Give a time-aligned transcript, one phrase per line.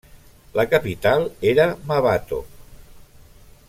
[0.59, 2.43] La capital era Mmabatho.